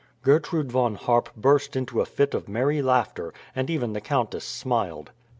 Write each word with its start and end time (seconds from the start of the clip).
Gertrude 0.23 0.71
Von 0.71 0.95
Harp 0.95 1.29
burst 1.37 1.75
into 1.75 2.01
a 2.01 2.07
fit 2.07 2.33
of 2.33 2.49
merry 2.49 2.81
laughter, 2.81 3.35
and 3.55 3.69
even 3.69 3.93
the 3.93 4.01
countess 4.01 4.43
smiled. 4.45 5.11